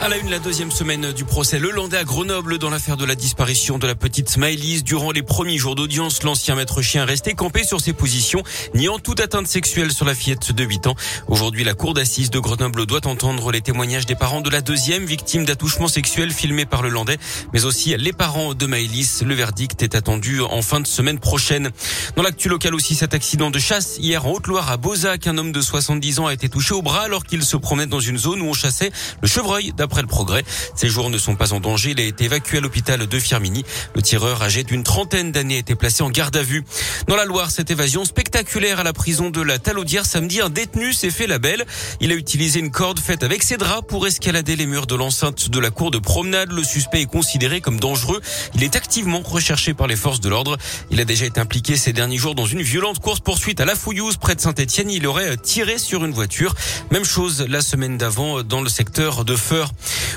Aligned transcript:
À 0.00 0.08
la 0.08 0.16
une, 0.16 0.30
la 0.30 0.38
deuxième 0.38 0.70
semaine 0.70 1.12
du 1.12 1.24
procès 1.24 1.58
Le 1.58 1.72
Landais 1.72 1.96
à 1.96 2.04
Grenoble 2.04 2.58
dans 2.58 2.70
l'affaire 2.70 2.96
de 2.96 3.04
la 3.04 3.16
disparition 3.16 3.78
de 3.78 3.86
la 3.88 3.96
petite 3.96 4.28
Smiley. 4.28 4.80
Durant 4.82 5.10
les 5.10 5.22
premiers 5.22 5.58
jours 5.58 5.74
d'audience, 5.74 6.22
l'ancien 6.22 6.54
maître 6.54 6.82
chien 6.82 7.04
restait 7.04 7.34
campé 7.34 7.64
sur 7.64 7.80
ses 7.80 7.92
positions, 7.92 8.44
niant 8.76 9.00
toute 9.00 9.18
atteinte 9.18 9.48
sexuelle 9.48 9.90
sur 9.90 10.04
la 10.04 10.14
fillette 10.14 10.52
de 10.52 10.64
8 10.64 10.86
ans. 10.86 10.94
Aujourd'hui, 11.26 11.64
la 11.64 11.74
cour 11.74 11.94
d'assises 11.94 12.30
de 12.30 12.38
Grenoble 12.38 12.86
doit 12.86 13.08
entendre 13.08 13.50
les 13.50 13.60
témoignages 13.60 14.06
des 14.06 14.14
parents 14.14 14.40
de 14.40 14.50
la 14.50 14.60
deuxième 14.60 15.04
victime 15.04 15.44
d'attouchement 15.44 15.88
sexuel 15.88 16.30
filmé 16.30 16.64
par 16.64 16.82
le 16.82 16.90
Landais, 16.90 17.18
mais 17.52 17.64
aussi 17.64 17.96
les 17.96 18.12
parents 18.12 18.54
de 18.54 18.66
Maëlys. 18.66 19.22
Le 19.24 19.34
verdict 19.34 19.82
est 19.82 19.96
attendu 19.96 20.42
en 20.42 20.62
fin 20.62 20.78
de 20.78 20.86
semaine 20.86 21.18
prochaine. 21.18 21.70
Dans 22.14 22.22
l'actu 22.22 22.48
local 22.48 22.72
aussi, 22.76 22.94
cet 22.94 23.14
accident 23.14 23.50
de 23.50 23.58
chasse 23.58 23.96
hier 23.98 24.24
en 24.26 24.30
Haute-Loire 24.30 24.70
à 24.70 24.76
Beauzac, 24.76 25.26
un 25.26 25.38
homme 25.38 25.50
de 25.50 25.60
70 25.60 26.20
ans 26.20 26.26
a 26.26 26.34
été 26.34 26.48
touché 26.48 26.72
au 26.72 26.82
bras 26.82 27.02
alors 27.02 27.24
qu'il 27.24 27.42
se 27.42 27.56
promenait 27.56 27.86
dans 27.86 27.98
une 27.98 28.16
zone 28.16 28.42
où 28.42 28.46
on 28.46 28.54
chassait 28.54 28.92
le 29.22 29.26
chevreuil 29.26 29.72
après 29.88 30.02
le 30.02 30.06
progrès. 30.06 30.44
Ses 30.74 30.88
jours 30.88 31.08
ne 31.08 31.16
sont 31.16 31.34
pas 31.34 31.54
en 31.54 31.60
danger. 31.60 31.92
Il 31.92 32.00
a 32.00 32.04
été 32.04 32.24
évacué 32.24 32.58
à 32.58 32.60
l'hôpital 32.60 33.06
de 33.06 33.18
Firmini. 33.18 33.64
Le 33.94 34.02
tireur 34.02 34.42
âgé 34.42 34.62
d'une 34.62 34.84
trentaine 34.84 35.32
d'années 35.32 35.56
a 35.56 35.58
été 35.60 35.74
placé 35.74 36.02
en 36.02 36.10
garde 36.10 36.36
à 36.36 36.42
vue. 36.42 36.62
Dans 37.06 37.16
la 37.16 37.24
Loire, 37.24 37.50
cette 37.50 37.70
évasion 37.70 38.04
spectaculaire 38.04 38.80
à 38.80 38.82
la 38.82 38.92
prison 38.92 39.30
de 39.30 39.40
la 39.40 39.58
Talaudière 39.58 40.04
samedi, 40.04 40.42
un 40.42 40.50
détenu 40.50 40.92
s'est 40.92 41.10
fait 41.10 41.26
la 41.26 41.38
belle. 41.38 41.64
Il 42.02 42.12
a 42.12 42.14
utilisé 42.14 42.60
une 42.60 42.70
corde 42.70 43.00
faite 43.00 43.22
avec 43.22 43.42
ses 43.42 43.56
draps 43.56 43.88
pour 43.88 44.06
escalader 44.06 44.56
les 44.56 44.66
murs 44.66 44.86
de 44.86 44.94
l'enceinte 44.94 45.48
de 45.48 45.58
la 45.58 45.70
cour 45.70 45.90
de 45.90 45.98
promenade. 45.98 46.52
Le 46.52 46.62
suspect 46.62 47.00
est 47.00 47.06
considéré 47.06 47.62
comme 47.62 47.80
dangereux. 47.80 48.20
Il 48.54 48.62
est 48.62 48.76
activement 48.76 49.22
recherché 49.24 49.72
par 49.72 49.86
les 49.86 49.96
forces 49.96 50.20
de 50.20 50.28
l'ordre. 50.28 50.58
Il 50.90 51.00
a 51.00 51.06
déjà 51.06 51.24
été 51.24 51.40
impliqué 51.40 51.78
ces 51.78 51.94
derniers 51.94 52.18
jours 52.18 52.34
dans 52.34 52.46
une 52.46 52.60
violente 52.60 52.98
course 52.98 53.20
poursuite 53.20 53.62
à 53.62 53.64
la 53.64 53.74
Fouillouse 53.74 54.18
près 54.18 54.34
de 54.34 54.42
Saint-Etienne. 54.42 54.90
Il 54.90 55.06
aurait 55.06 55.38
tiré 55.38 55.78
sur 55.78 56.04
une 56.04 56.12
voiture. 56.12 56.54
Même 56.90 57.04
chose 57.06 57.46
la 57.48 57.62
semaine 57.62 57.96
d'avant 57.96 58.42
dans 58.42 58.60
le 58.60 58.68
secteur 58.68 59.24
de 59.24 59.36
Feur. 59.36 59.72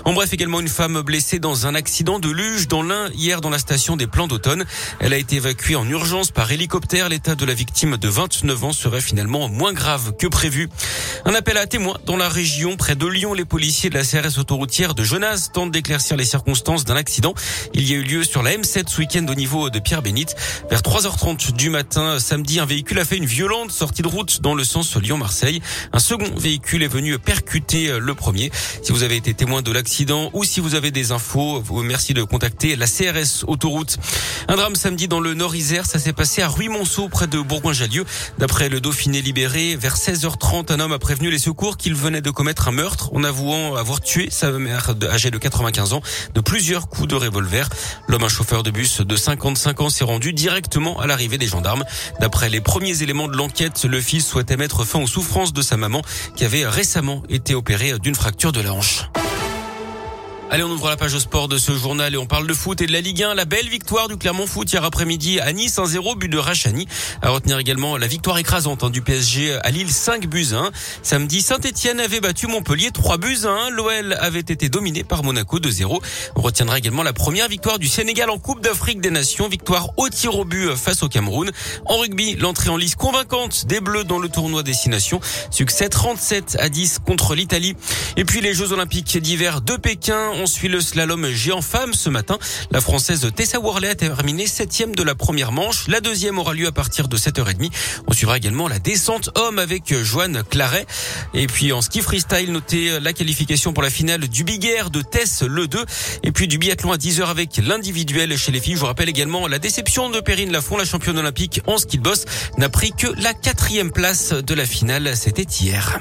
En 0.05 0.13
bref, 0.13 0.33
également 0.33 0.59
une 0.59 0.67
femme 0.67 1.01
blessée 1.01 1.39
dans 1.39 1.67
un 1.67 1.75
accident 1.75 2.19
de 2.19 2.29
luge 2.29 2.67
dans 2.67 2.81
l'Ain 2.81 3.09
hier 3.13 3.39
dans 3.39 3.49
la 3.49 3.59
station 3.59 3.97
des 3.97 4.07
Plans 4.07 4.27
d'automne. 4.27 4.65
Elle 4.99 5.13
a 5.13 5.17
été 5.17 5.35
évacuée 5.35 5.75
en 5.75 5.87
urgence 5.87 6.31
par 6.31 6.51
hélicoptère. 6.51 7.09
L'état 7.09 7.35
de 7.35 7.45
la 7.45 7.53
victime 7.53 7.97
de 7.97 8.07
29 8.07 8.63
ans 8.63 8.73
serait 8.73 9.01
finalement 9.01 9.47
moins 9.47 9.73
grave 9.73 10.13
que 10.17 10.27
prévu. 10.27 10.69
Un 11.25 11.35
appel 11.35 11.57
à 11.57 11.67
témoins 11.67 11.97
dans 12.05 12.17
la 12.17 12.29
région 12.29 12.77
près 12.77 12.95
de 12.95 13.05
Lyon. 13.05 13.33
Les 13.33 13.45
policiers 13.45 13.89
de 13.89 13.95
la 13.95 14.03
CRS 14.03 14.39
autoroutière 14.39 14.95
de 14.95 15.03
Genasse 15.03 15.51
tentent 15.51 15.71
d'éclaircir 15.71 16.17
les 16.17 16.25
circonstances 16.25 16.83
d'un 16.83 16.95
accident. 16.95 17.35
Il 17.73 17.87
y 17.87 17.93
a 17.93 17.97
eu 17.97 18.03
lieu 18.03 18.23
sur 18.23 18.41
la 18.41 18.55
M7 18.55 18.87
ce 18.87 18.99
week-end 18.99 19.25
au 19.29 19.35
niveau 19.35 19.69
de 19.69 19.79
Pierre-Bénite. 19.79 20.35
Vers 20.69 20.81
3h30 20.81 21.51
du 21.51 21.69
matin, 21.69 22.19
samedi, 22.19 22.59
un 22.59 22.65
véhicule 22.65 22.99
a 22.99 23.05
fait 23.05 23.17
une 23.17 23.25
violente 23.25 23.71
sortie 23.71 24.01
de 24.01 24.07
route 24.07 24.41
dans 24.41 24.55
le 24.55 24.63
sens 24.63 24.95
Lyon-Marseille. 24.95 25.61
Un 25.93 25.99
second 25.99 26.33
véhicule 26.35 26.81
est 26.81 26.87
venu 26.87 27.19
percuter 27.19 27.99
le 27.99 28.15
premier. 28.15 28.51
Si 28.81 28.91
vous 28.91 29.03
avez 29.03 29.15
été 29.15 29.33
témoin 29.33 29.50
de 29.59 29.71
l'accident 29.73 30.29
ou 30.31 30.45
si 30.45 30.61
vous 30.61 30.75
avez 30.75 30.91
des 30.91 31.11
infos, 31.11 31.61
merci 31.83 32.13
de 32.13 32.23
contacter 32.23 32.77
la 32.77 32.85
CRS 32.87 33.43
Autoroute. 33.47 33.97
Un 34.47 34.55
drame 34.55 34.75
samedi 34.75 35.09
dans 35.09 35.19
le 35.19 35.33
Nord-Isère, 35.33 35.85
ça 35.85 35.99
s'est 35.99 36.13
passé 36.13 36.41
à 36.41 36.47
Ruy-Monceau 36.47 37.09
près 37.09 37.27
de 37.27 37.37
Bourgoin-Jallieu. 37.37 38.05
D'après 38.39 38.69
le 38.69 38.79
Dauphiné 38.79 39.21
libéré, 39.21 39.75
vers 39.75 39.97
16h30, 39.97 40.71
un 40.71 40.79
homme 40.79 40.93
a 40.93 40.99
prévenu 40.99 41.29
les 41.29 41.37
secours 41.37 41.75
qu'il 41.75 41.95
venait 41.95 42.21
de 42.21 42.29
commettre 42.29 42.69
un 42.69 42.71
meurtre 42.71 43.09
en 43.13 43.25
avouant 43.25 43.75
avoir 43.75 43.99
tué 43.99 44.29
sa 44.31 44.51
mère 44.53 44.93
âgée 45.03 45.31
de 45.31 45.37
95 45.37 45.93
ans 45.93 46.01
de 46.33 46.39
plusieurs 46.39 46.87
coups 46.87 47.09
de 47.09 47.15
revolver. 47.15 47.67
L'homme, 48.07 48.23
un 48.23 48.29
chauffeur 48.29 48.63
de 48.63 48.71
bus 48.71 49.01
de 49.01 49.15
55 49.17 49.81
ans, 49.81 49.89
s'est 49.89 50.05
rendu 50.05 50.31
directement 50.31 51.01
à 51.01 51.07
l'arrivée 51.07 51.37
des 51.37 51.47
gendarmes. 51.47 51.83
D'après 52.21 52.49
les 52.49 52.61
premiers 52.61 53.03
éléments 53.03 53.27
de 53.27 53.35
l'enquête, 53.35 53.83
le 53.83 53.99
fils 53.99 54.25
souhaitait 54.25 54.55
mettre 54.55 54.85
fin 54.85 54.99
aux 54.99 55.07
souffrances 55.07 55.51
de 55.51 55.61
sa 55.61 55.75
maman 55.75 56.01
qui 56.37 56.45
avait 56.45 56.65
récemment 56.65 57.23
été 57.27 57.53
opérée 57.53 57.99
d'une 57.99 58.15
fracture 58.15 58.53
de 58.53 58.61
la 58.61 58.73
hanche. 58.73 59.09
Allez, 60.53 60.63
on 60.63 60.69
ouvre 60.69 60.89
la 60.89 60.97
page 60.97 61.13
au 61.13 61.19
sport 61.19 61.47
de 61.47 61.57
ce 61.57 61.71
journal 61.71 62.13
et 62.13 62.17
on 62.17 62.25
parle 62.25 62.45
de 62.45 62.53
foot 62.53 62.81
et 62.81 62.85
de 62.85 62.91
la 62.91 62.99
Ligue 62.99 63.23
1. 63.23 63.35
La 63.35 63.45
belle 63.45 63.69
victoire 63.69 64.09
du 64.09 64.17
Clermont 64.17 64.45
Foot 64.45 64.73
hier 64.73 64.83
après-midi 64.83 65.39
à 65.39 65.53
Nice 65.53 65.77
1-0, 65.77 66.17
but 66.17 66.27
de 66.27 66.37
Rachani. 66.37 66.89
À 67.21 67.29
retenir 67.29 67.57
également 67.57 67.95
la 67.95 68.05
victoire 68.05 68.37
écrasante 68.37 68.83
hein, 68.83 68.89
du 68.89 69.01
PSG 69.01 69.57
à 69.63 69.71
Lille 69.71 69.89
5 69.89 70.27
buts 70.27 70.47
1. 70.51 70.71
Samedi, 71.03 71.41
Saint-Etienne 71.41 72.01
avait 72.01 72.19
battu 72.19 72.47
Montpellier 72.47 72.91
3 72.91 73.17
buts 73.17 73.45
1. 73.45 73.69
L'OL 73.69 74.17
avait 74.19 74.41
été 74.41 74.67
dominé 74.67 75.05
par 75.05 75.23
Monaco 75.23 75.57
2-0. 75.57 76.01
On 76.35 76.41
retiendra 76.41 76.79
également 76.79 77.03
la 77.03 77.13
première 77.13 77.47
victoire 77.47 77.79
du 77.79 77.87
Sénégal 77.87 78.29
en 78.29 78.37
Coupe 78.37 78.59
d'Afrique 78.59 78.99
des 78.99 79.09
Nations. 79.09 79.47
Victoire 79.47 79.91
au 79.95 80.09
tir 80.09 80.37
au 80.37 80.43
but 80.43 80.75
face 80.75 81.01
au 81.01 81.07
Cameroun. 81.07 81.49
En 81.85 81.95
rugby, 81.99 82.35
l'entrée 82.35 82.69
en 82.69 82.75
lice 82.75 82.95
convaincante 82.95 83.67
des 83.67 83.79
Bleus 83.79 84.03
dans 84.03 84.19
le 84.19 84.27
tournoi 84.27 84.63
Destination. 84.63 85.21
Succès 85.49 85.87
37 85.87 86.57
à 86.59 86.67
10 86.67 86.99
contre 87.07 87.35
l'Italie. 87.35 87.77
Et 88.17 88.25
puis 88.25 88.41
les 88.41 88.53
Jeux 88.53 88.73
Olympiques 88.73 89.17
d'hiver 89.17 89.61
de 89.61 89.77
Pékin. 89.77 90.40
On 90.41 90.47
suit 90.47 90.69
le 90.69 90.81
slalom 90.81 91.29
géant 91.29 91.61
femme 91.61 91.93
ce 91.93 92.09
matin. 92.09 92.39
La 92.71 92.81
française 92.81 93.29
Tessa 93.35 93.59
Worley 93.59 93.89
a 93.89 93.93
terminé 93.93 94.47
septième 94.47 94.95
de 94.95 95.03
la 95.03 95.13
première 95.13 95.51
manche. 95.51 95.87
La 95.87 95.99
deuxième 95.99 96.39
aura 96.39 96.55
lieu 96.55 96.65
à 96.65 96.71
partir 96.71 97.07
de 97.07 97.15
7h30. 97.15 97.69
On 98.07 98.11
suivra 98.11 98.37
également 98.37 98.67
la 98.67 98.79
descente 98.79 99.29
homme 99.35 99.59
avec 99.59 99.93
Joanne 100.03 100.41
Claret. 100.49 100.87
Et 101.35 101.45
puis 101.45 101.71
en 101.73 101.81
ski 101.83 102.01
freestyle, 102.01 102.51
notez 102.51 102.99
la 102.99 103.13
qualification 103.13 103.71
pour 103.71 103.83
la 103.83 103.91
finale 103.91 104.27
du 104.27 104.43
Big 104.43 104.65
Air 104.65 104.89
de 104.89 105.03
Tess 105.03 105.43
le 105.43 105.67
2. 105.67 105.85
Et 106.23 106.31
puis 106.31 106.47
du 106.47 106.57
biathlon 106.57 106.91
à 106.91 106.97
10h 106.97 107.25
avec 107.25 107.57
l'individuel 107.57 108.35
chez 108.35 108.51
les 108.51 108.59
filles. 108.59 108.73
Je 108.73 108.79
vous 108.79 108.87
rappelle 108.87 109.09
également 109.09 109.47
la 109.47 109.59
déception 109.59 110.09
de 110.09 110.21
Perrine 110.21 110.51
Lafont, 110.51 110.75
la 110.75 110.85
championne 110.85 111.19
olympique 111.19 111.61
en 111.67 111.77
ski 111.77 111.99
de 111.99 112.03
boss, 112.03 112.25
n'a 112.57 112.69
pris 112.69 112.93
que 112.93 113.07
la 113.21 113.35
quatrième 113.35 113.91
place 113.91 114.33
de 114.33 114.53
la 114.55 114.65
finale. 114.65 115.15
C'était 115.15 115.43
hier. 115.43 115.99